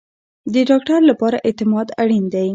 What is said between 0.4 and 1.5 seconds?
د ډاکټر لپاره